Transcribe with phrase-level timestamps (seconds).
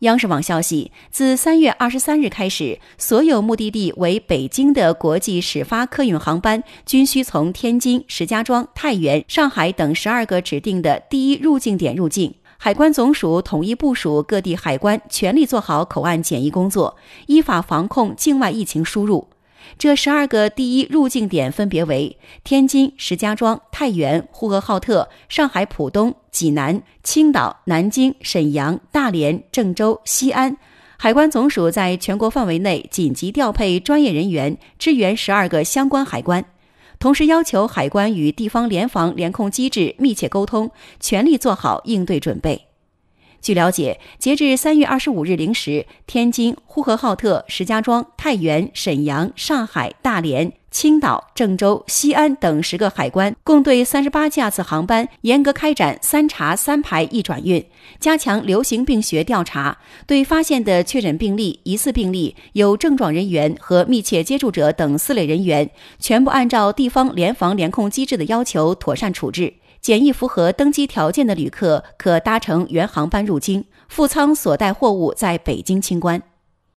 [0.00, 12.34] 央视网消息，自三月二十三日开始，所有目的地为北京的国际始发客运航班均需从天津、石家庄、太原、上海等十二个指定的第一入境点入境。
[12.56, 16.96] 海关总署统一部署各地海关全力做好口岸检疫工作，
[17.26, 19.29] 依法防控境外疫情输入。
[19.78, 30.56] 这十二个第一入境点分别为天津、石家庄、太原、呼和浩特、上海浦东、济南、青岛、南京、沈阳、大连、郑州、西安。
[30.96, 36.44] 海关总署在全国范围内紧急调配专业人员，支援十二个相关海关，
[36.98, 42.69] 同时要求海关与地方联防联控机制密切沟通，全力做好应对准备。
[43.40, 57.64] 据了解，截至三月二十五日零时，天津、呼和浩特、石家庄、太原、沈阳、上海、大连、青岛、郑州、西安等十个海关共对三十八架次航班严格开展“三查三排一转运”，
[57.98, 69.54] 加强流行病学调查，对发现的确诊病例、疑似病例、有症状人员和密切接触者等四类人员，全部按照地方联防联控机制的要求妥善处置。
[69.80, 76.22] 检疫符合登机条件的旅客可搭乘原航班入京，副舱所带货物在北京清关。